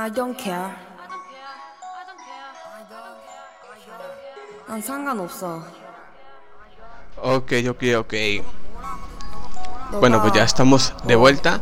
[0.00, 0.70] I don't care.
[4.68, 5.62] 난 상관없어.
[7.16, 8.14] Ok, ok, ok.
[10.00, 11.60] Bueno, pues ya estamos de vuelta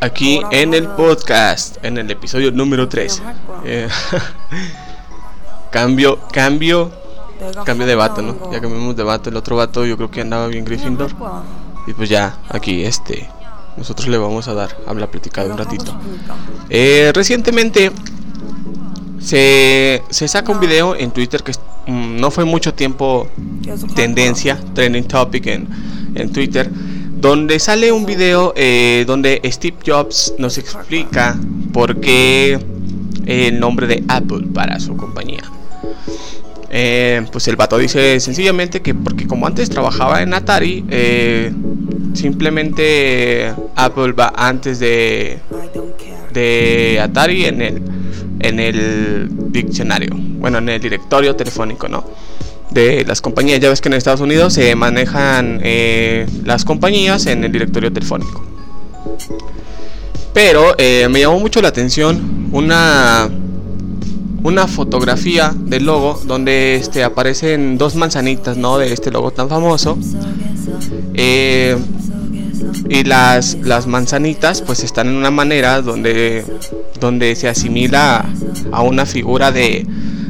[0.00, 3.22] aquí en el podcast, en el episodio número 3.
[3.64, 3.88] Eh,
[5.70, 6.90] cambio, cambio,
[7.64, 8.52] cambio de vato, ¿no?
[8.52, 9.30] Ya cambiamos de vato.
[9.30, 11.12] El otro vato yo creo que andaba bien Gryffindor.
[11.86, 13.30] Y pues ya, aquí este,
[13.77, 15.95] nosotros le vamos a dar, habla platicado un ratito.
[16.69, 17.91] Eh, recientemente
[19.19, 21.51] se, se saca un video en Twitter que
[21.87, 23.27] mm, no fue mucho tiempo
[23.95, 25.67] tendencia, trending topic en,
[26.15, 31.37] en Twitter, donde sale un video eh, donde Steve Jobs nos explica
[31.73, 32.59] por qué
[33.25, 35.43] el nombre de Apple para su compañía.
[36.77, 41.49] Eh, pues el vato dice sencillamente que porque como antes trabajaba en Atari, eh,
[42.13, 45.39] simplemente Apple va antes de,
[47.01, 47.81] Atari en el,
[48.41, 52.03] en el diccionario, bueno, en el directorio telefónico, ¿no?
[52.71, 57.45] De las compañías, ya ves que en Estados Unidos se manejan eh, las compañías en
[57.45, 58.43] el directorio telefónico.
[60.33, 63.29] Pero me llamó mucho la atención una
[64.45, 68.77] una fotografía del logo donde este, aparecen dos manzanitas, ¿no?
[68.77, 69.97] De este logo tan famoso.
[71.15, 71.75] Eh,
[72.87, 76.45] y las, las manzanitas pues están en una manera donde,
[76.99, 78.23] donde se asimila
[78.71, 79.83] a una figura de,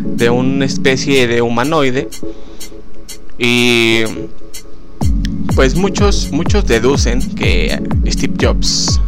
[0.06, 2.08] de una especie de humanoide.
[3.38, 4.04] Y
[5.56, 9.02] pues muchos, muchos deducen que Steve Jobs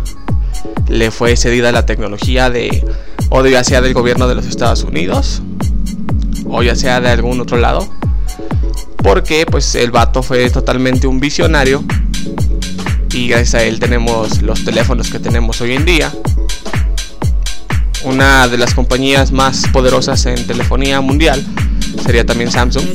[0.89, 2.83] le fue cedida la tecnología de
[3.30, 5.42] o ya sea del gobierno de los Estados Unidos
[6.45, 7.88] o ya sea de algún otro lado
[9.03, 11.84] porque pues el vato fue totalmente un visionario
[13.14, 16.14] y gracias a él tenemos los teléfonos que tenemos hoy en día.
[18.03, 21.44] Una de las compañías más poderosas en telefonía mundial
[22.03, 22.86] sería también Samsung.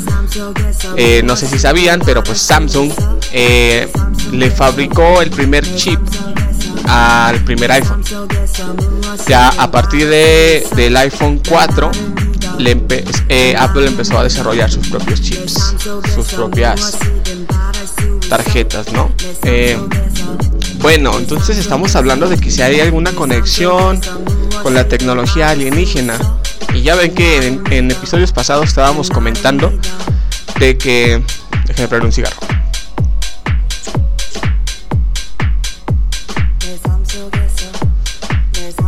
[0.96, 2.92] Eh, no sé si sabían pero pues Samsung
[3.32, 3.88] eh,
[4.32, 6.00] le fabricó el primer chip
[6.88, 8.02] al primer iPhone.
[9.28, 11.90] Ya a partir de, del iPhone 4,
[13.28, 15.74] eh, Apple empezó a desarrollar sus propios chips,
[16.14, 16.96] sus propias
[18.28, 19.10] tarjetas, ¿no?
[19.44, 19.78] Eh,
[20.78, 24.00] bueno, entonces estamos hablando de que si hay alguna conexión
[24.62, 26.16] con la tecnología alienígena.
[26.74, 29.72] Y ya ven que en, episodios pasados estábamos comentando
[30.58, 31.22] de que...
[31.66, 32.61] Déjenme prender un cigarro.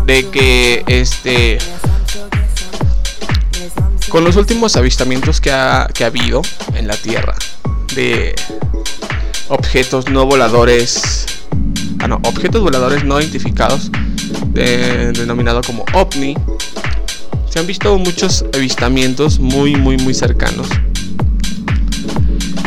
[0.06, 1.58] De que este
[4.08, 6.42] con los últimos avistamientos que ha, que ha habido
[6.74, 7.34] en la Tierra
[7.94, 8.34] de
[9.48, 11.26] objetos no voladores,
[12.00, 13.90] ah no, objetos voladores no identificados,
[14.52, 16.36] denominado como OVNI,
[17.50, 20.68] se han visto muchos avistamientos muy muy muy cercanos.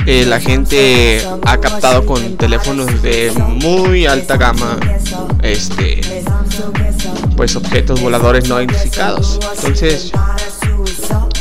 [0.06, 4.80] Eh, la gente ha captado con teléfonos de muy alta gama
[5.44, 6.02] este
[7.38, 9.40] pues objetos voladores no identificados.
[9.58, 10.12] Entonces,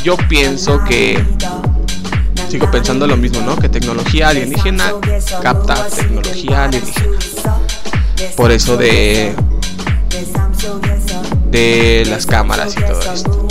[0.03, 1.21] yo pienso que
[2.47, 3.57] sigo pensando lo mismo, ¿no?
[3.57, 4.93] Que tecnología alienígena
[5.41, 7.17] capta tecnología alienígena.
[8.37, 9.35] Por eso de
[11.49, 13.47] de las cámaras y todo esto.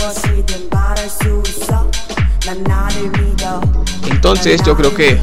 [4.09, 5.19] Entonces, yo creo que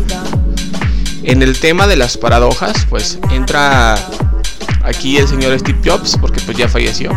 [1.22, 3.96] en el tema de las paradojas, pues entra
[4.84, 7.10] aquí el señor Steve Jobs, porque pues ya falleció.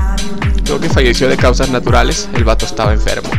[0.63, 3.29] Creo que falleció de causas naturales, el vato estaba enfermo.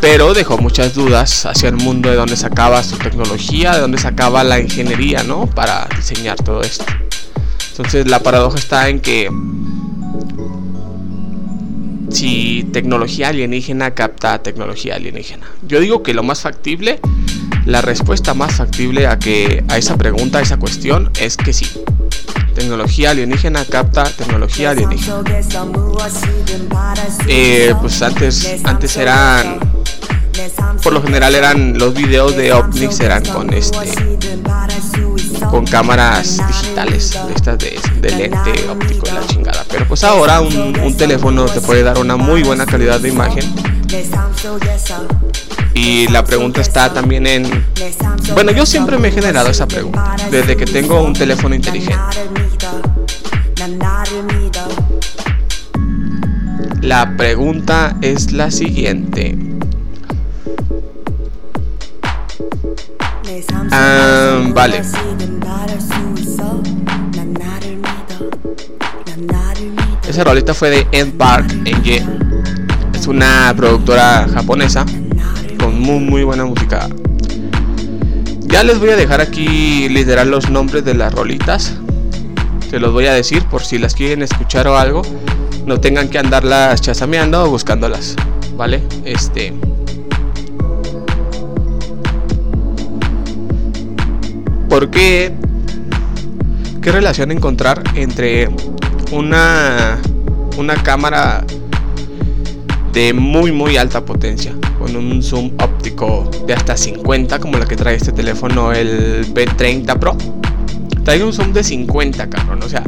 [0.00, 4.44] Pero dejó muchas dudas hacia el mundo de dónde sacaba su tecnología, de dónde sacaba
[4.44, 5.46] la ingeniería, ¿no?
[5.46, 6.84] Para diseñar todo esto.
[7.70, 9.28] Entonces la paradoja está en que
[12.10, 15.46] si tecnología alienígena capta tecnología alienígena.
[15.66, 17.00] Yo digo que lo más factible,
[17.66, 21.66] la respuesta más factible a que a esa pregunta, a esa cuestión es que sí
[22.58, 25.22] tecnología alienígena capta tecnología alienígena.
[27.28, 29.60] Eh, pues antes, antes eran,
[30.82, 34.18] por lo general eran los videos de ovnis eran con este,
[35.48, 39.64] con cámaras digitales, estas de, de lente óptico y la chingada.
[39.70, 43.44] Pero pues ahora un teléfono te puede dar una muy buena calidad de imagen
[45.78, 47.64] y la pregunta está también en...
[48.34, 52.47] Bueno, yo siempre me he generado esa pregunta, desde que tengo un teléfono inteligente.
[56.88, 59.36] La pregunta es la siguiente.
[64.54, 64.82] Vale.
[70.08, 72.00] Esa rolita fue de Ed Park NG.
[72.94, 74.86] Es una productora japonesa
[75.60, 76.88] con muy muy buena música.
[78.46, 81.74] Ya les voy a dejar aquí literal los nombres de las rolitas.
[82.70, 85.02] Se los voy a decir por si las quieren escuchar o algo.
[85.68, 88.16] No tengan que andarlas chasameando o buscándolas.
[88.56, 88.82] ¿Vale?
[89.04, 89.52] Este.
[94.70, 95.34] ¿Por qué?
[96.80, 98.48] ¿Qué relación encontrar entre
[99.12, 99.98] una,
[100.56, 101.44] una cámara
[102.94, 107.76] de muy muy alta potencia con un zoom óptico de hasta 50 como la que
[107.76, 110.16] trae este teléfono el P30 Pro
[111.08, 112.62] trae un zoom de 50 cabrón.
[112.62, 112.82] O sea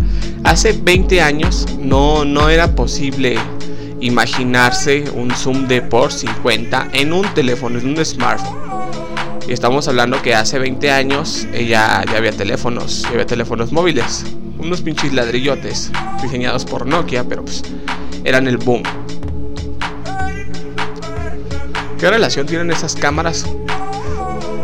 [0.45, 3.39] hace 20 años no, no era posible
[3.99, 8.59] imaginarse un zoom de por 50 en un teléfono en un smartphone.
[9.49, 14.27] Y estamos hablando que hace 20 años ya, ya había teléfonos había teléfonos móviles
[14.59, 15.91] unos pinches ladrillotes
[16.21, 17.63] diseñados por Nokia pero pues
[18.25, 18.83] eran el boom.
[21.99, 23.47] ¿Qué relación tienen esas cámaras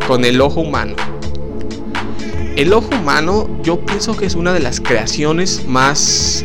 [0.06, 1.15] con el ojo humano?
[2.56, 6.42] El ojo humano yo pienso que es una de las creaciones más...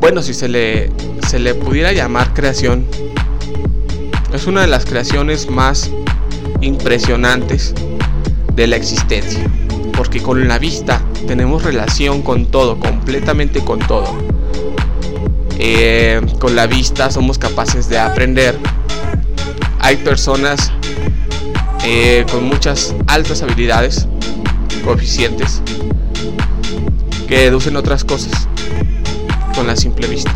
[0.00, 0.90] Bueno, si se le,
[1.28, 2.86] se le pudiera llamar creación,
[4.34, 5.92] es una de las creaciones más
[6.60, 7.72] impresionantes
[8.56, 9.48] de la existencia.
[9.96, 14.12] Porque con la vista tenemos relación con todo, completamente con todo.
[15.56, 18.58] Eh, con la vista somos capaces de aprender,
[19.78, 20.72] hay personas
[21.84, 24.06] eh, con muchas altas habilidades,
[24.84, 25.62] coeficientes,
[27.26, 28.48] que deducen otras cosas
[29.54, 30.34] con la simple vista.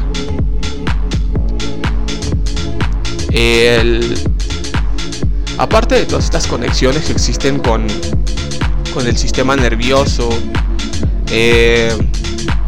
[5.59, 7.87] aparte de todas estas conexiones que existen con,
[8.93, 10.29] con el sistema nervioso,
[11.31, 11.93] eh,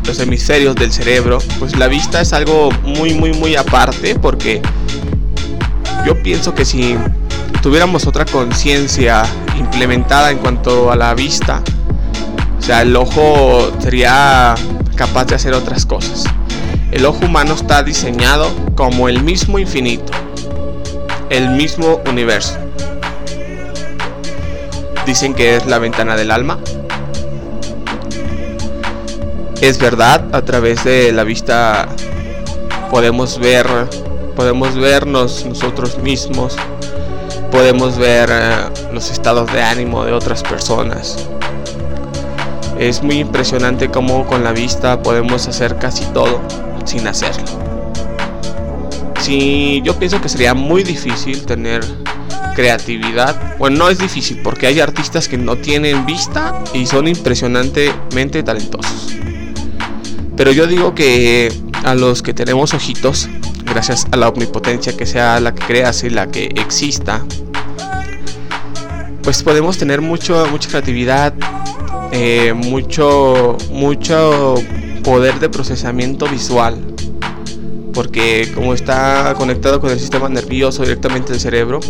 [0.06, 4.62] los hemisferios del cerebro, pues la vista es algo muy, muy, muy aparte porque
[6.06, 6.96] yo pienso que si
[7.66, 9.24] tuviéramos otra conciencia
[9.58, 11.64] implementada en cuanto a la vista,
[12.56, 14.54] o sea, el ojo sería
[14.94, 16.26] capaz de hacer otras cosas.
[16.92, 20.12] El ojo humano está diseñado como el mismo infinito,
[21.28, 22.56] el mismo universo.
[25.04, 26.60] Dicen que es la ventana del alma.
[29.60, 31.88] Es verdad, a través de la vista
[32.92, 33.66] podemos ver
[34.36, 36.56] podemos vernos nosotros mismos,
[37.56, 41.16] podemos ver eh, los estados de ánimo de otras personas.
[42.78, 46.42] Es muy impresionante cómo con la vista podemos hacer casi todo
[46.84, 47.46] sin hacerlo.
[49.20, 51.82] Si yo pienso que sería muy difícil tener
[52.54, 58.42] creatividad, bueno, no es difícil porque hay artistas que no tienen vista y son impresionantemente
[58.42, 59.16] talentosos.
[60.36, 61.50] Pero yo digo que
[61.84, 63.30] a los que tenemos ojitos
[63.64, 67.24] gracias a la omnipotencia que sea la que creas y la que exista,
[69.26, 71.34] pues podemos tener mucho, mucha creatividad,
[72.12, 74.54] eh, mucho, mucho
[75.02, 76.78] poder de procesamiento visual,
[77.92, 81.80] porque como está conectado con el sistema nervioso directamente del cerebro,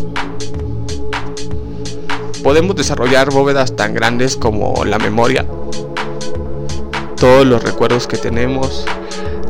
[2.42, 5.44] podemos desarrollar bóvedas tan grandes como la memoria,
[7.18, 8.86] todos los recuerdos que tenemos,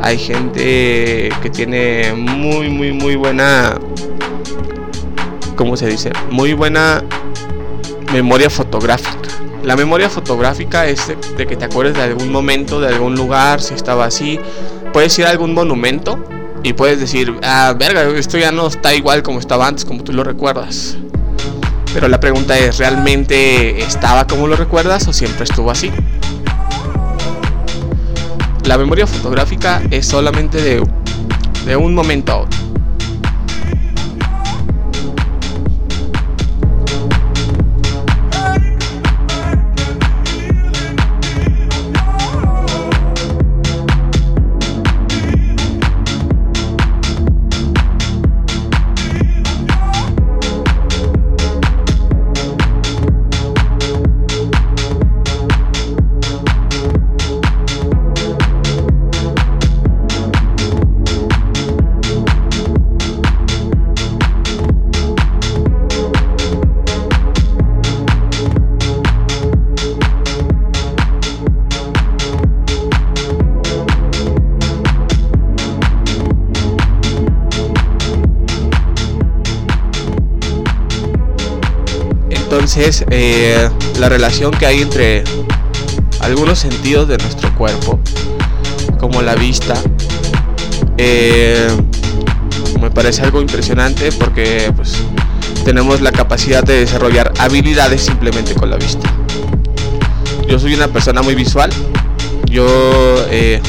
[0.01, 3.79] hay gente que tiene muy, muy, muy buena,
[5.55, 6.11] ¿cómo se dice?
[6.33, 7.05] Muy buena
[8.13, 9.29] memoria fotográfica.
[9.63, 13.75] La memoria fotográfica es de, que te acuerdes de algún momento, de algún lugar, si
[13.75, 14.39] estaba así.
[14.93, 16.19] Puedes ir a algún monumento
[16.63, 20.13] y puedes decir, ah, verga, esto ya no está igual como estaba antes, como tú
[20.13, 20.97] lo recuerdas.
[21.93, 25.91] Pero la pregunta es, ¿realmente estaba como lo recuerdas o siempre estuvo así?
[28.67, 30.83] la memoria fotográfica es solamente de,
[31.67, 32.66] de un momento a otro.
[82.77, 85.25] Es eh, la relación que hay entre
[86.21, 87.99] algunos sentidos de nuestro cuerpo.
[89.01, 89.75] como la vista.
[90.97, 91.69] Eh,
[92.81, 94.95] me parece algo impresionante porque pues,
[95.65, 99.13] tenemos la capacidad de desarrollar habilidades simplemente con la vista.
[100.49, 101.71] Yo soy una persona muy visual.
[102.47, 102.67] Yo
[103.31, 103.61] eh,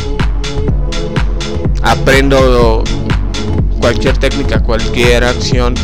[1.84, 2.84] aprendo
[3.82, 5.76] cualquier técnica, cualquier acción,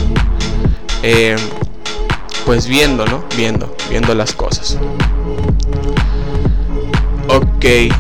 [2.46, 3.24] pues viendo, ¿no?
[3.36, 4.78] Viendo, viendo las cosas.
[7.28, 7.66] Ok.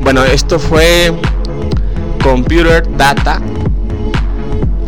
[0.00, 1.12] Bueno, esto fue
[2.22, 3.42] Computer Data.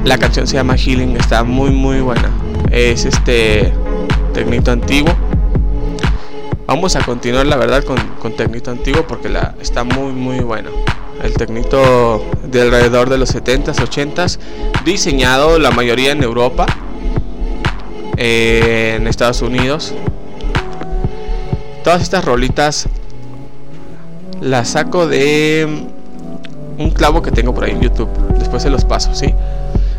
[0.05, 2.31] La canción se llama Healing, está muy muy buena.
[2.71, 3.73] Es este
[4.33, 5.13] técnico antiguo.
[6.69, 10.71] Vamos a continuar la verdad con, con técnico antiguo porque la, está muy muy bueno.
[11.21, 14.39] El técnico de alrededor de los 70s, 80s,
[14.85, 16.67] diseñado la mayoría en Europa,
[18.21, 19.95] eh, en Estados Unidos.
[21.85, 22.89] Todas estas rolitas
[24.41, 25.87] las saco de
[26.79, 28.09] un clavo que tengo por ahí en YouTube.
[28.39, 29.33] Después se los paso, ¿sí?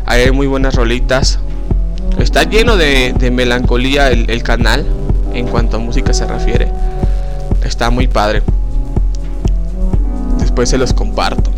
[0.04, 1.38] Hay muy buenas rolitas.
[2.18, 4.84] Está lleno de, melancolía el, canal
[5.32, 6.68] en cuanto a música se refiere.
[7.64, 8.42] Está muy padre.
[10.38, 11.50] Después se los comparto.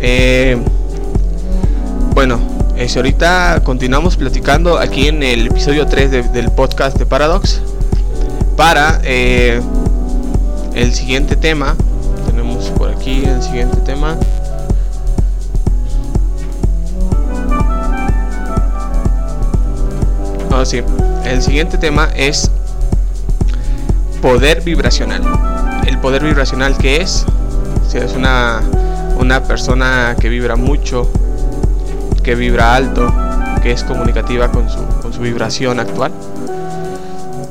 [0.00, 0.58] Eh,
[2.76, 7.62] bueno, eh, ahorita continuamos platicando aquí en el episodio 3 del podcast de Paradox
[8.56, 9.60] para eh,
[10.74, 11.74] el siguiente tema.
[12.26, 14.18] Tenemos por aquí el siguiente tema.
[20.50, 20.82] Oh, sí.
[21.24, 22.50] El siguiente tema es
[24.20, 25.22] poder vibracional.
[25.86, 27.24] El poder vibracional que es,
[27.88, 28.60] si es una,
[29.18, 31.10] una persona que vibra mucho,
[32.26, 33.14] que vibra alto,
[33.62, 36.10] que es comunicativa con su, con su vibración actual.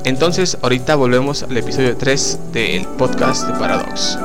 [0.04, 4.20] Entonces, ahorita volvemos al episodio 3 del podcast de Paradox.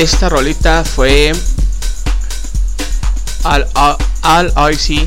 [0.00, 1.30] Esta rolita fue
[3.44, 3.66] All,
[4.22, 5.06] All, I See,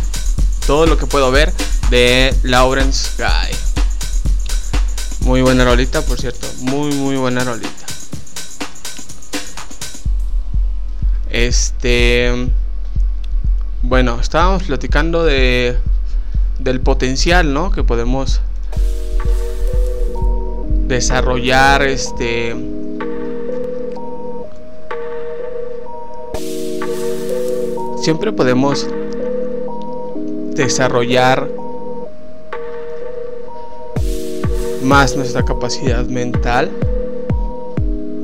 [0.67, 1.51] todo lo que puedo ver
[1.89, 3.55] de Lawrence Guy.
[5.21, 6.45] Muy buena rolita, por cierto.
[6.59, 7.71] Muy, muy buena rolita.
[11.31, 12.51] Este.
[13.81, 15.75] Bueno, estábamos platicando de.
[16.59, 17.71] Del potencial, ¿no?
[17.71, 18.41] Que podemos
[20.85, 22.55] desarrollar este
[28.03, 28.85] siempre podemos
[30.55, 31.47] desarrollar
[34.83, 36.69] más nuestra capacidad mental,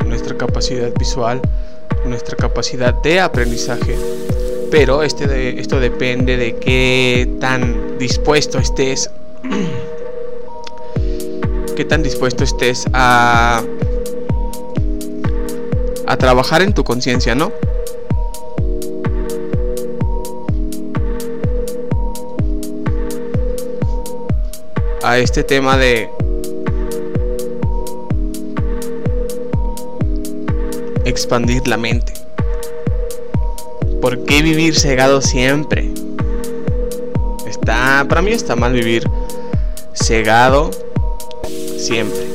[0.06, 1.42] nuestra capacidad visual,
[2.06, 3.96] nuestra capacidad de aprendizaje.
[4.70, 9.10] Pero este esto depende de qué tan dispuesto estés
[11.78, 13.64] qué tan dispuesto estés a,
[16.06, 17.54] a trabajar en tu conciencia, ¿no?
[25.02, 26.10] A este tema de
[31.06, 32.14] expandir la mente.
[34.02, 35.90] ¿Por qué vivir cegado siempre?
[37.48, 39.10] Está, para mí está mal vivir
[39.94, 40.72] cegado
[41.78, 42.28] siempre.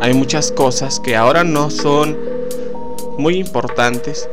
[0.00, 2.16] Hay muchas cosas que ahora no son
[3.16, 4.28] muy importantes.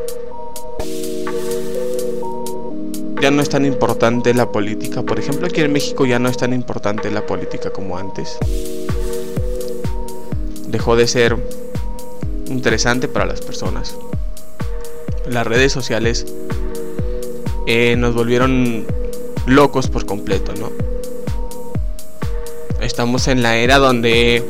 [3.23, 5.01] Ya no es tan importante la política.
[5.01, 8.37] Por ejemplo, aquí en México ya no es tan importante la política como antes.
[10.67, 11.37] Dejó de ser
[12.47, 13.95] interesante para las personas.
[15.25, 16.25] Las redes sociales
[17.65, 18.85] eh, nos volvieron
[19.45, 20.69] locos por completo, ¿no?
[22.81, 24.43] Estamos en la era donde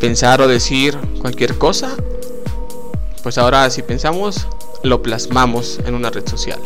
[0.00, 1.94] pensar o decir cualquier cosa,
[3.22, 4.46] pues ahora si pensamos,
[4.82, 6.60] lo plasmamos en una red social.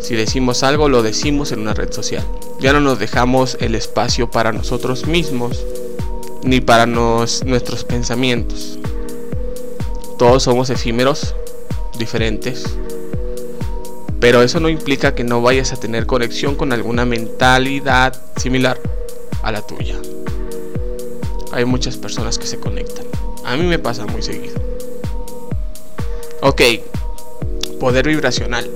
[0.00, 2.24] Si decimos algo, lo decimos en una red social.
[2.58, 5.64] Ya no nos dejamos el espacio para nosotros mismos,
[6.42, 8.78] ni para nuestros pensamientos.
[10.18, 11.34] Todos somos efímeros,
[11.98, 12.64] diferentes,
[14.20, 18.78] pero eso no implica que no vayas a tener conexión con alguna mentalidad similar
[19.42, 19.96] a la tuya.
[21.52, 23.06] Hay muchas personas que se conectan.
[23.44, 24.69] A mí me pasa muy seguido.
[26.42, 26.62] Ok,
[27.78, 28.70] poder vibracional.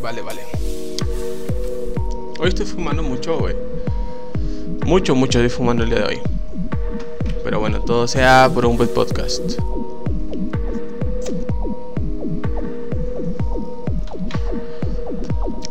[0.00, 0.42] Vale, vale.
[2.38, 3.56] Hoy estoy fumando mucho, güey.
[4.86, 6.20] Mucho, mucho estoy fumando el día de hoy.
[7.42, 9.58] Pero bueno, todo sea por un buen podcast.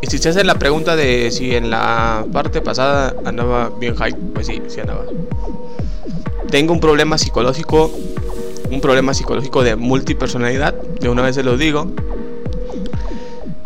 [0.02, 4.18] Y si se hace la pregunta de si en la parte pasada andaba bien hype,
[4.34, 5.06] pues sí, sí andaba.
[6.50, 7.90] Tengo un problema psicológico,
[8.70, 11.86] un problema psicológico de multipersonalidad, de una vez se lo digo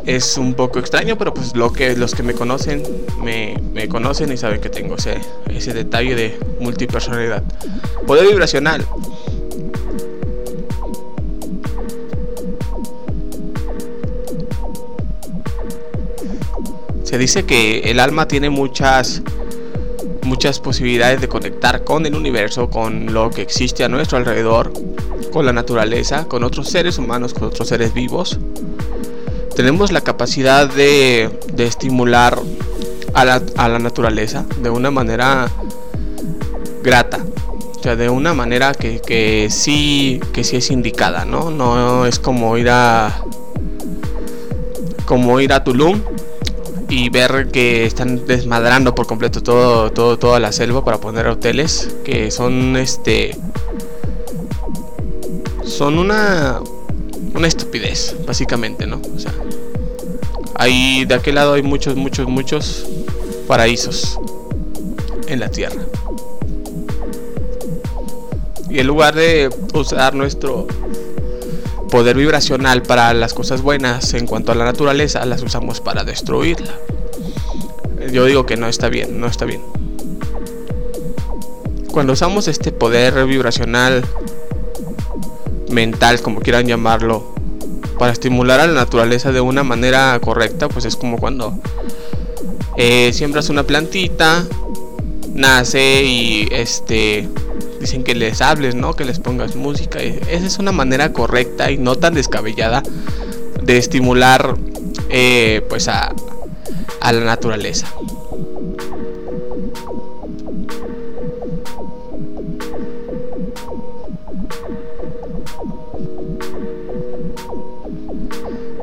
[0.06, 2.82] es un poco extraño, pero pues lo que los que me conocen
[3.22, 5.18] me, conocen y saben que tengo ese,
[5.48, 7.42] ese detalle de multipersonalidad.
[8.06, 8.84] Poder vibracional.
[17.02, 19.22] Se dice que el alma tiene muchas
[20.24, 24.72] muchas posibilidades de conectar con el universo, con lo que existe a nuestro alrededor,
[25.32, 28.38] con la naturaleza, con otros seres humanos, con otros seres vivos
[29.54, 32.38] tenemos la capacidad de, estimular
[33.14, 35.48] a la, naturaleza de una manera
[36.82, 37.24] grata.
[37.78, 41.50] O sea, de una manera que, sí, que sí es indicada, ¿no?
[41.50, 43.22] No es como ir a.
[45.04, 46.00] como ir a Tulum
[46.88, 51.94] y ver que están desmadrando por completo todo, todo, toda la selva para poner hoteles
[52.04, 53.36] que son este.
[55.64, 56.60] son una
[57.34, 59.00] una estupidez, básicamente, ¿no?
[59.14, 59.34] O sea,
[60.54, 62.86] hay de aquel lado hay muchos, muchos, muchos
[63.48, 64.18] paraísos
[65.26, 65.82] en la tierra.
[68.70, 70.66] Y en lugar de usar nuestro
[71.94, 76.74] poder vibracional para las cosas buenas en cuanto a la naturaleza, las usamos para destruirla.
[78.10, 79.62] Yo digo que no está bien, no está bien.
[81.92, 84.04] Cuando usamos este poder vibracional
[85.70, 87.32] mental, como quieran llamarlo,
[87.96, 91.56] para estimular a la naturaleza de una manera correcta, pues es como cuando
[92.76, 94.44] eh, siembras una plantita,
[95.32, 97.28] nace y este
[97.84, 98.94] dicen que les hables, ¿no?
[98.94, 99.98] Que les pongas música.
[100.00, 102.82] Esa es una manera correcta y no tan descabellada
[103.62, 104.56] de estimular
[105.10, 106.14] eh, pues a,
[107.02, 107.86] la naturaleza.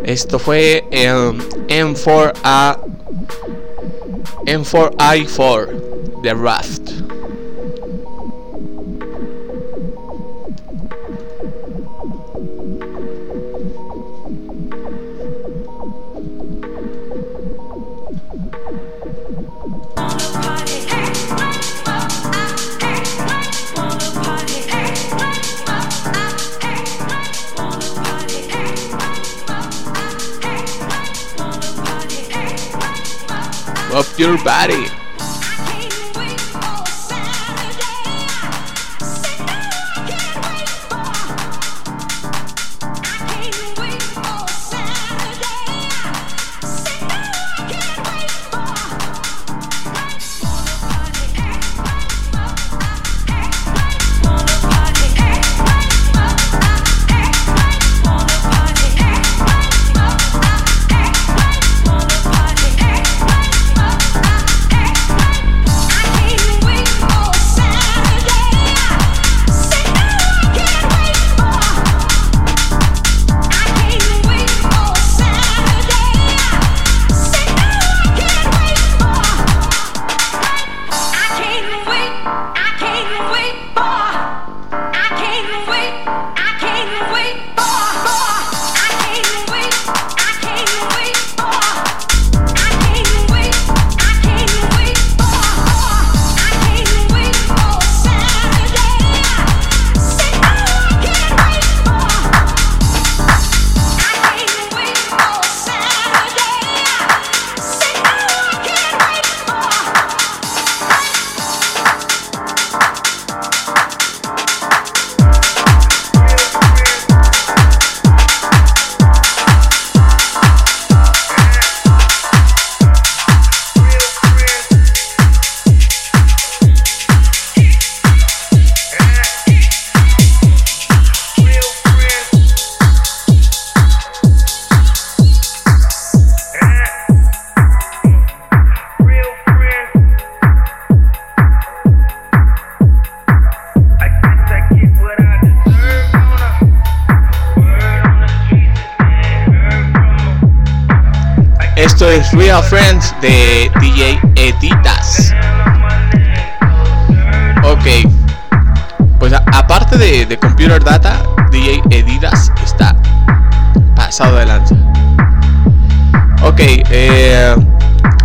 [0.03, 2.77] Esto fue el M4A
[4.45, 6.80] M4I4 de Rust.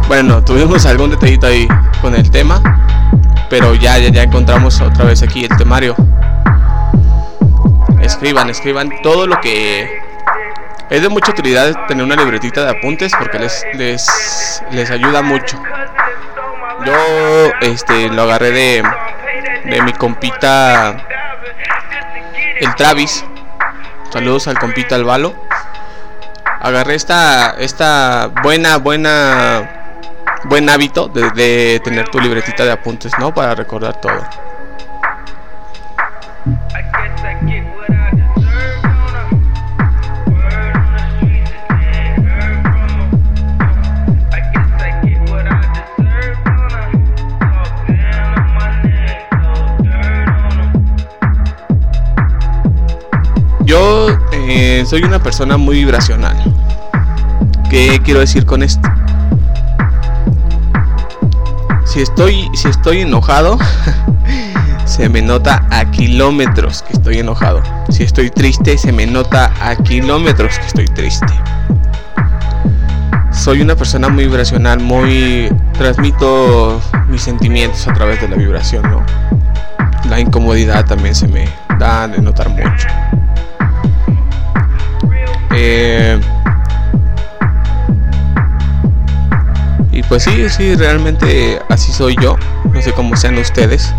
[0.08, 1.66] Bueno, tuvimos algún detallito ahí
[2.00, 2.60] con el tema,
[3.50, 5.94] pero ya, ya, ya encontramos otra vez aquí el temario.
[8.00, 10.00] Escriban, escriban todo lo que
[10.88, 15.60] es de mucha utilidad tener una libretita de apuntes porque les, les, les ayuda mucho.
[16.84, 16.94] Yo
[17.62, 18.84] este, lo agarré de,
[19.64, 20.96] de mi compita,
[22.60, 23.24] el Travis.
[24.10, 25.34] Saludos al compita Albalo.
[26.60, 29.75] Agarré esta, esta buena, buena,
[30.48, 33.34] buen hábito de, tener tu libretita de apuntes, ¿no?
[33.34, 34.20] Para recordar todo.
[53.64, 56.36] Yo eh, soy una persona muy vibracional.
[57.68, 58.88] ¿Qué quiero decir con esto?
[61.96, 63.56] Si estoy, si estoy enojado,
[64.84, 67.62] se me nota a kilómetros que estoy enojado.
[67.88, 71.32] Si estoy triste, se me nota a kilómetros que estoy triste.
[73.32, 79.02] Soy una persona muy vibracional, muy transmito mis sentimientos a través de la vibración, ¿no?
[80.10, 82.88] La incomodidad también se me da de notar mucho.
[90.16, 92.36] Pues sí, sí, realmente así soy yo.
[92.72, 93.94] No sé cómo sean ustedes.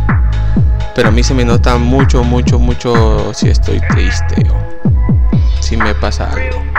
[0.96, 5.94] Pero a mí se me nota mucho, mucho, mucho si estoy triste o si me
[5.94, 6.77] pasa algo.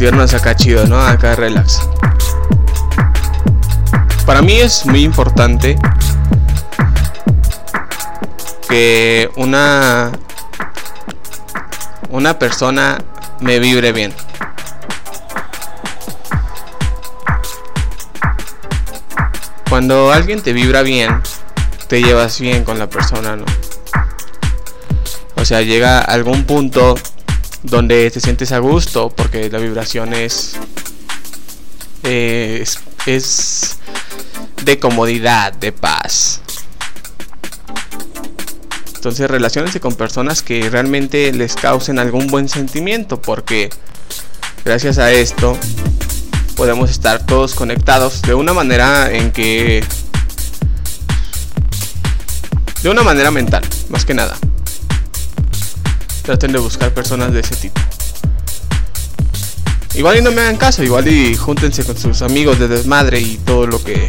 [0.00, 0.98] Sentirnos acá chido, ¿no?
[0.98, 1.86] Acá relax.
[4.24, 5.76] Para mí es muy importante
[8.66, 10.10] que una
[12.08, 12.96] una persona
[13.40, 14.14] me vibre bien.
[19.68, 21.20] Cuando alguien te vibra bien,
[21.88, 23.44] te llevas bien con la persona, ¿no?
[25.36, 26.94] O sea, llega algún punto
[27.70, 30.54] donde te sientes a gusto porque la vibración es,
[32.02, 33.78] es, es
[34.64, 36.40] de comodidad, de paz.
[38.94, 43.70] Entonces relacionense con personas que realmente les causen algún buen sentimiento porque
[44.64, 45.56] gracias a esto
[46.56, 49.82] podemos estar todos conectados de una manera en que...
[52.82, 54.36] De una manera mental, más que nada.
[56.30, 57.80] Traten de buscar personas de ese tipo.
[59.94, 63.36] Igual y no me hagan caso, igual y júntense con sus amigos de desmadre y
[63.38, 64.08] todo lo que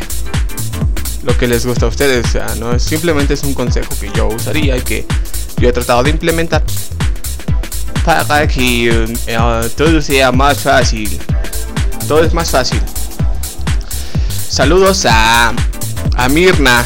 [1.23, 2.27] lo que les gusta a ustedes.
[2.27, 5.07] O sea, no simplemente es un consejo que yo usaría y que
[5.57, 6.63] yo he tratado de implementar
[8.05, 11.19] para que eh, todo sea más fácil.
[12.07, 12.83] Todo es más fácil.
[14.47, 15.55] Saludos a,
[16.17, 16.85] a Mirna.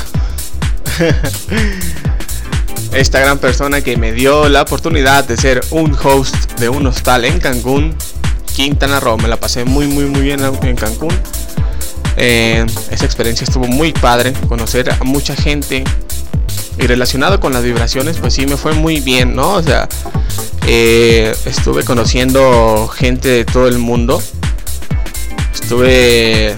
[2.95, 7.25] Esta gran persona que me dio la oportunidad de ser un host de un hostal
[7.25, 7.93] en Cancún,
[8.55, 9.17] Quintana Roo.
[9.17, 11.13] Me la pasé muy, muy, muy bien en Cancún.
[12.15, 15.83] Eh, esa experiencia estuvo muy padre, conocer a mucha gente
[16.79, 19.55] y relacionado con las vibraciones, pues sí me fue muy bien, ¿no?
[19.55, 19.89] O sea,
[20.65, 24.23] eh, estuve conociendo gente de todo el mundo.
[25.53, 26.55] Estuve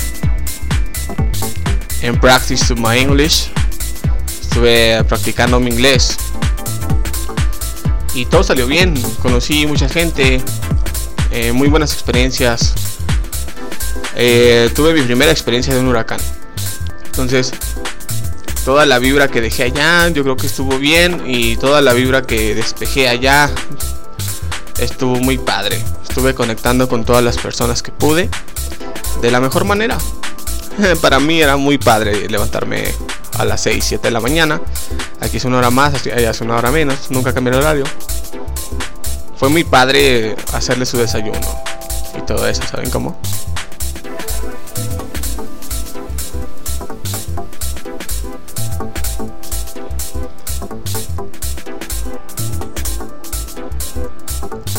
[2.04, 3.50] en practice my English.
[4.39, 6.17] Estuve practicando mi inglés.
[8.13, 8.96] Y todo salió bien.
[9.22, 10.41] Conocí mucha gente.
[11.32, 12.74] Eh, muy buenas experiencias
[14.20, 16.20] eh, tuve mi primera experiencia de un huracán.
[17.06, 17.52] Entonces,
[18.65, 21.24] toda la vibra que dejé allá, yo creo que estuvo bien.
[21.28, 23.52] Y toda la vibra que despejé allá,
[24.80, 25.84] estuvo muy padre.
[26.02, 28.30] Estuve conectando con todas las personas que pude.
[29.22, 30.00] De la mejor manera.
[31.02, 32.91] Para mí era muy padre levantarme
[33.38, 34.62] a las 6, 7 de la mañana.
[35.19, 37.12] Aquí es una hora más, allá es una hora menos.
[37.12, 37.86] Nunca cambié el horario.
[39.38, 41.39] Fue muy padre hacerle su desayuno
[42.17, 43.19] y todo eso, ¿saben cómo?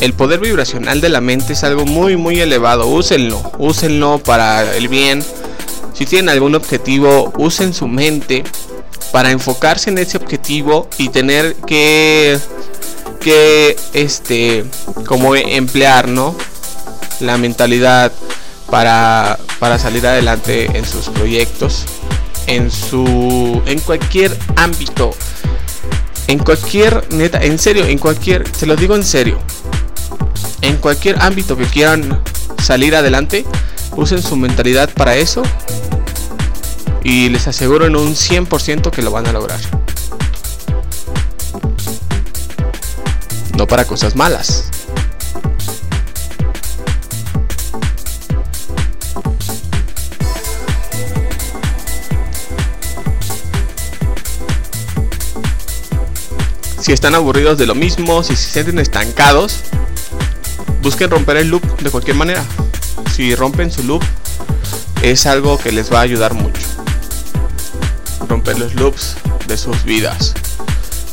[0.00, 2.86] el poder vibracional de la mente es algo muy muy elevado.
[2.86, 5.24] Úsenlo, úsenlo para el bien.
[5.98, 8.44] Si tienen algún objetivo, usen su mente
[9.10, 12.38] para enfocarse en ese objetivo y tener que
[13.20, 14.64] que este
[15.06, 16.36] como emplear, ¿no?
[17.18, 18.12] La mentalidad
[18.70, 21.86] para para salir adelante en sus proyectos,
[22.46, 25.10] en su en cualquier ámbito.
[26.28, 29.40] En cualquier neta, en serio, en cualquier, se lo digo en serio
[30.62, 32.20] en cualquier ámbito que quieran
[32.62, 33.44] salir adelante,
[33.96, 35.42] usen su mentalidad para eso
[37.02, 39.60] y les aseguro en un 100% que lo van a lograr.
[43.56, 44.70] No para cosas malas.
[56.80, 59.60] Si están aburridos de lo mismo, si se sienten estancados,
[60.82, 62.42] busquen romper el loop de cualquier manera.
[63.18, 64.00] Si rompen su loop,
[65.02, 66.60] es algo que les va a ayudar mucho.
[68.28, 69.16] Romper los loops
[69.48, 70.34] de sus vidas.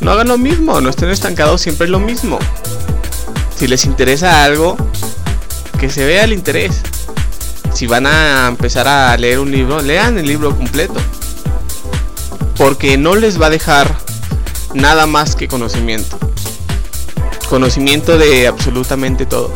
[0.01, 2.37] No hagan lo mismo, no estén estancados siempre en lo mismo.
[3.57, 4.77] Si les interesa algo,
[5.79, 6.83] que se vea el interés.
[7.73, 11.01] Si van a empezar a leer un libro, lean el libro completo.
[12.55, 13.97] Porque no les va a dejar
[14.75, 16.19] nada más que conocimiento
[17.49, 19.51] conocimiento de absolutamente todo.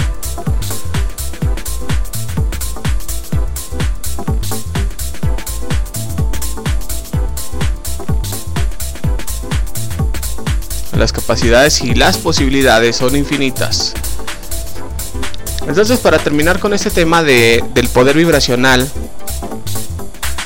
[10.99, 13.93] Las capacidades y las posibilidades son infinitas.
[15.65, 18.85] Entonces, para terminar con este tema de, del poder vibracional,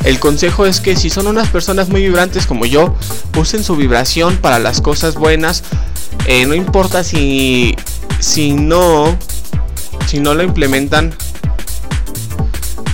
[0.03, 2.93] el consejo es que si son unas personas muy vibrantes como yo,
[3.35, 5.63] usen su vibración para las cosas buenas,
[6.27, 7.75] eh, no importa si,
[8.19, 9.17] si no,
[10.05, 11.15] si no lo implementan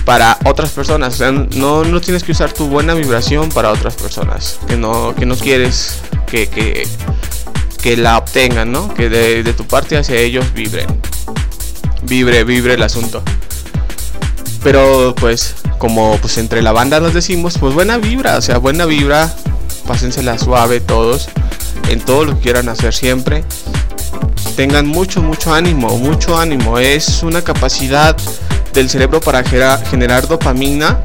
[0.06, 1.20] para otras personas.
[1.54, 4.58] No, no tienes que usar tu buena vibración para otras personas.
[4.66, 6.86] Que no, que no quieres que,
[7.82, 8.92] que la obtengan, ¿no?
[8.94, 10.86] Que de, tu parte hacia ellos vibren.
[12.02, 13.22] Vibre, vibre el asunto.
[14.62, 18.84] Pero pues como pues entre la banda nos decimos, pues buena vibra, o sea, buena
[18.84, 19.34] vibra,
[19.86, 21.28] pásensela suave todos,
[21.88, 23.44] en todo lo que quieran hacer siempre.
[24.56, 26.78] Tengan mucho, mucho ánimo, mucho ánimo.
[26.78, 28.16] Es una capacidad
[28.74, 31.00] del cerebro para generar dopamina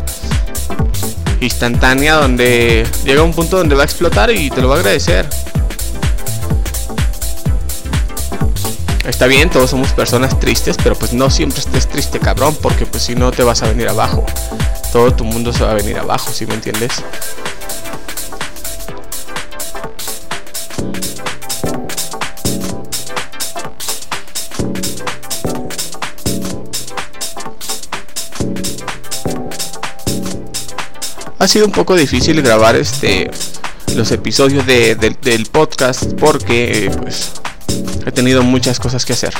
[1.39, 5.27] instantánea donde llega un punto donde va a explotar y te lo va a agradecer.
[9.08, 13.04] Está bien, todos somos personas tristes, pero pues no siempre estés triste, cabrón, porque pues
[13.04, 14.26] si no te vas a venir abajo.
[14.91, 17.04] Todo tu mundo se va a venir abajo, si me entiendes?
[31.38, 33.30] Ha sido un poco difícil grabar este
[33.96, 37.32] los episodios del podcast porque pues
[38.06, 39.34] he tenido muchas cosas que hacer.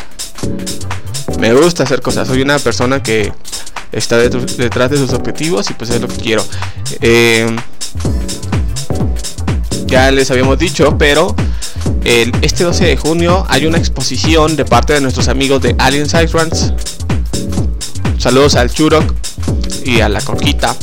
[1.40, 3.32] Me gusta hacer cosas, soy una persona que
[3.92, 6.46] está detrás de sus objetivos y pues es lo que quiero.
[7.02, 7.56] Eh,
[9.86, 11.36] ya les habíamos dicho, pero
[12.04, 16.10] el, este 12 de junio hay una exposición de parte de nuestros amigos de Alien
[16.10, 16.30] Side.
[18.18, 19.14] Saludos al Churok
[19.86, 20.76] y a la Coquita.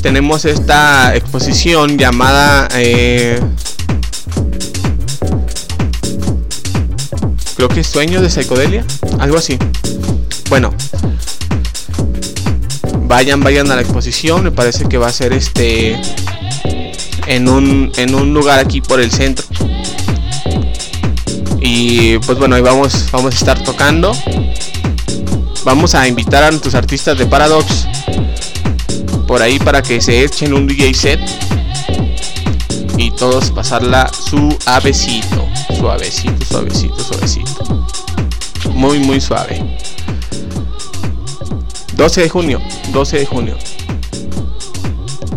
[0.00, 3.40] Tenemos esta exposición llamada eh,
[7.62, 8.84] creo que Sueño de Psicodelia,
[9.20, 9.56] algo así.
[10.50, 10.74] Bueno,
[13.04, 15.96] vayan, vayan a la exposición, me parece que va a ser este
[17.28, 19.46] en un, en un lugar aquí por el centro.
[21.60, 24.12] Y pues bueno, ahí vamos, vamos a estar tocando.
[25.62, 27.86] Vamos a invitar a nuestros artistas de Paradox
[29.28, 31.20] por ahí para que se echen un DJ set
[32.96, 35.48] y todos pasarla suavecito,
[35.78, 37.51] suavecito, suavecito, suavecito.
[38.82, 39.78] Muy, muy suave.
[41.94, 42.60] 12 de junio,
[42.92, 43.56] 12 de junio.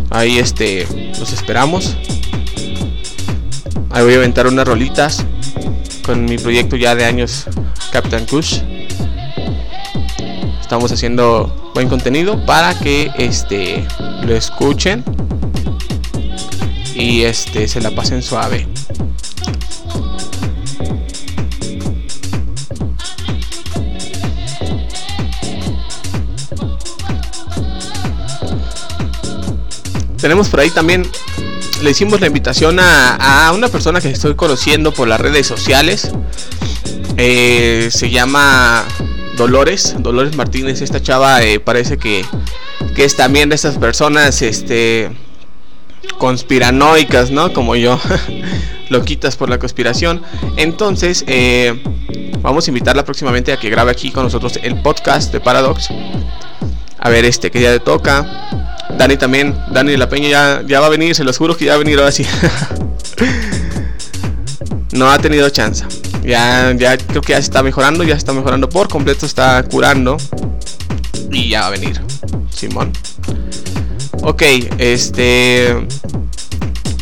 [0.09, 0.87] Ahí este,
[1.19, 1.95] los esperamos.
[3.91, 5.23] Ahí voy a aventar unas rolitas
[6.03, 7.45] con mi proyecto ya de años,
[7.91, 8.61] Captain Kush.
[10.59, 13.85] Estamos haciendo buen contenido para que este
[14.23, 15.03] lo escuchen
[16.95, 18.67] y este se la pasen suave.
[30.25, 31.07] Tenemos por ahí también,
[31.83, 36.09] le hicimos la invitación a, una persona que estoy conociendo por las redes sociales.
[37.15, 38.85] Eh, se llama
[39.37, 40.81] Dolores, Dolores Martínez.
[40.81, 42.25] Esta chava eh, parece que,
[42.95, 45.11] que es también de esas personas este,
[46.17, 47.53] conspiranoicas, ¿no?
[47.53, 47.99] Como yo,
[48.89, 50.23] loquitas por la conspiración.
[50.57, 51.83] Entonces, eh,
[52.41, 55.91] vamos a invitarla próximamente a que grabe aquí con nosotros el podcast de Paradox.
[57.05, 58.25] A ver, este, que día le toca.
[58.97, 61.65] Dani también, Dani de la Peña ya, ya va a venir, se los juro que
[61.65, 62.25] ya va a venir ahora sí.
[64.91, 65.85] no ha tenido chance.
[66.23, 70.17] Ya, ya creo que ya se está mejorando, ya está mejorando por completo, está curando.
[71.31, 72.01] Y ya va a venir.
[72.49, 72.91] Simón.
[74.23, 74.41] Ok,
[74.79, 75.75] este.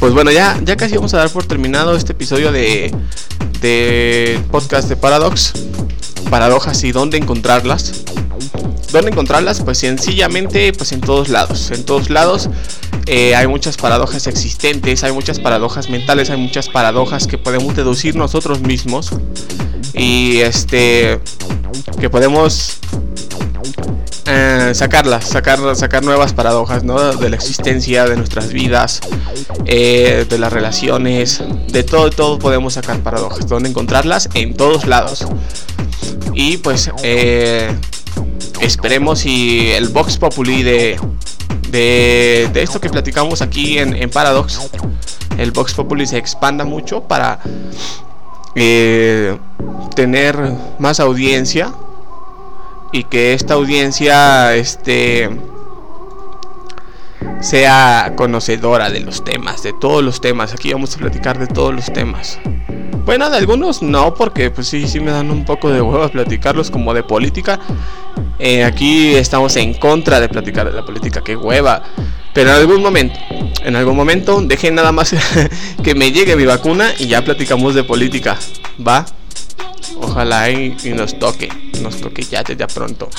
[0.02, 2.94] Pues bueno, ya, ya casi vamos a dar por terminado este episodio de,
[3.62, 5.54] de podcast de Paradox.
[6.30, 8.04] Paradojas y dónde encontrarlas.
[8.94, 9.62] ¿Dónde encontrarlas?
[9.62, 11.72] Pues sencillamente, pues en todos lados.
[11.72, 12.48] En todos lados
[13.08, 18.16] eh, hay muchas paradojas existentes, hay muchas paradojas mentales, hay muchas paradojas que podemos deducir
[18.16, 19.10] nosotros mismos.
[19.96, 21.20] Y este,
[22.00, 22.78] que podemos
[24.28, 27.16] eh, sacarlas, sacar, sacar nuevas paradojas ¿no?
[27.16, 29.02] de la existencia, de nuestras vidas,
[29.66, 33.48] eh, de las relaciones, de todo, todo podemos sacar paradojas.
[33.48, 34.30] ¿Dónde encontrarlas?
[34.36, 35.26] En todos lados.
[36.36, 36.92] Y pues
[38.64, 41.00] esperemos y el Vox Populi de,
[41.70, 44.70] de, esto que platicamos aquí en, Paradox,
[45.38, 47.40] el Vox Populi se expanda mucho para
[48.56, 49.38] eh,
[49.96, 50.38] tener
[50.80, 51.74] más audiencia
[52.92, 55.30] y que esta audiencia este,
[57.42, 60.54] sea conocedora de los temas, de todos los temas.
[60.54, 62.40] Aquí vamos a platicar de todos los temas.
[63.06, 66.72] Bueno, de algunos no, porque pues sí, sí me dan un poco de huevos platicarlos
[66.72, 67.60] como de política.
[68.40, 71.84] Eh, aquí estamos en contra de platicar de la política, qué hueva.
[72.34, 73.20] Pero en algún momento,
[73.64, 75.14] en algún momento, dejen nada más
[75.84, 78.38] que me llegue mi vacuna y ya platicamos de política.
[78.86, 79.06] ¿Va?
[80.00, 81.50] Ojalá y, y nos toque,
[81.82, 83.10] nos toque ya desde pronto.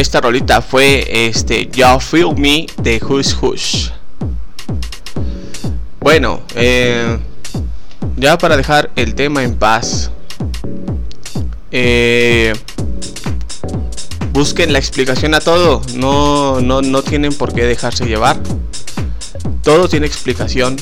[0.00, 3.88] Esta rolita fue este You Feel Me de Hush Hush.
[6.00, 7.18] Bueno, eh,
[8.16, 10.10] ya para dejar el tema en paz.
[11.72, 12.52] Eh,
[14.32, 15.80] busquen la explicación a todo.
[15.94, 18.38] No, no, no tienen por qué dejarse llevar.
[19.62, 20.76] Todo tiene explicación.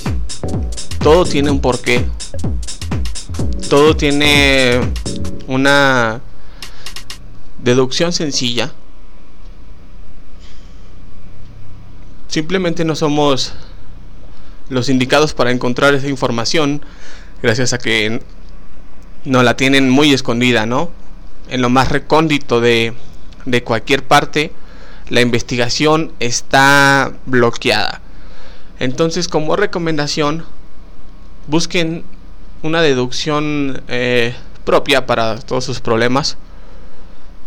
[0.99, 2.05] Todo tiene un porqué.
[3.69, 4.81] Todo tiene
[5.47, 6.21] una
[7.63, 8.73] deducción sencilla.
[12.35, 13.53] Simplemente no somos
[14.69, 16.83] los indicados para encontrar esa información
[17.45, 18.23] gracias a que
[19.25, 20.91] no la tienen muy escondida, ¿no?
[21.49, 22.93] En lo más recóndito de,
[23.45, 24.51] de cualquier parte,
[25.11, 28.01] la investigación está bloqueada.
[28.81, 30.45] Entonces, como recomendación,
[31.47, 32.03] busquen
[32.65, 36.37] una deducción eh, propia para todos sus problemas.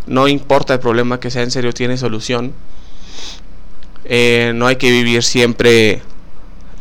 [0.06, 2.54] No importa el problema que sea en serio, tiene solución.
[4.10, 6.02] Eh, no hay que vivir siempre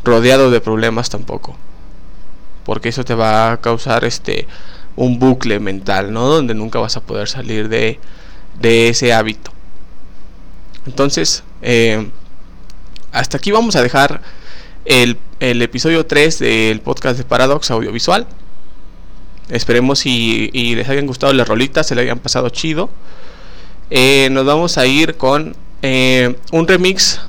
[0.05, 1.57] rodeado de problemas tampoco.
[2.65, 4.47] Porque eso te va a causar este
[4.95, 6.27] un bucle mental, ¿no?
[6.27, 8.01] Donde nunca vas a poder salir de,
[8.61, 9.53] de ese hábito.
[10.87, 12.09] Entonces, eh,
[13.13, 14.23] hasta aquí vamos a dejar
[14.85, 18.27] el, el, episodio 3 del podcast de Paradox Audiovisual.
[19.51, 22.89] Esperemos y, y les hayan gustado las rolitas, se le hayan pasado chido.
[23.91, 27.21] Eh, nos vamos a ir con eh, un remix.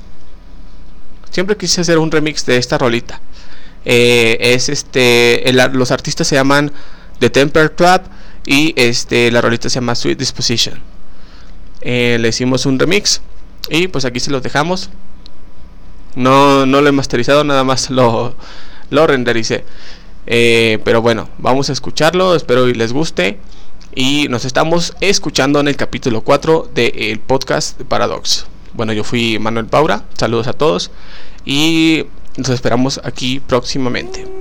[1.30, 3.20] Siempre quise hacer un remix de esta rolita.
[3.84, 5.44] Eh, es este.
[5.72, 6.72] los artistas se llaman
[7.20, 8.06] The Temper Trap.
[8.46, 9.30] Y este.
[9.30, 10.80] La rolita se llama Sweet Disposition.
[11.82, 13.20] le hicimos un remix.
[13.70, 14.90] Y pues aquí se los dejamos.
[16.14, 18.34] No, no lo he masterizado, nada más lo,
[18.90, 19.64] lo rendericé.
[20.26, 23.38] Eh, pero bueno, vamos a escucharlo, espero que les guste.
[24.00, 28.46] Y nos estamos escuchando en el capítulo 4 del podcast de Paradox.
[28.72, 30.92] Bueno, yo fui Manuel Paura, saludos a todos
[31.44, 32.04] y
[32.36, 34.37] nos esperamos aquí próximamente.